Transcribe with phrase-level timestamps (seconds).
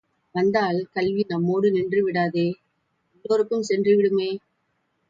[0.35, 2.47] வந்தால் கல்வி நம்மோடு நின்று விடாதே
[3.25, 4.31] எல்லோருக்கும் சென்று விடுமே!